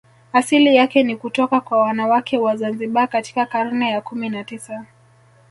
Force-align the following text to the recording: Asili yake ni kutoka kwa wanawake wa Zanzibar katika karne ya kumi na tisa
Asili 0.33 0.75
yake 0.75 1.03
ni 1.03 1.15
kutoka 1.17 1.61
kwa 1.61 1.81
wanawake 1.81 2.37
wa 2.37 2.55
Zanzibar 2.57 3.07
katika 3.07 3.45
karne 3.45 3.89
ya 3.89 4.01
kumi 4.01 4.29
na 4.29 4.43
tisa 4.43 4.85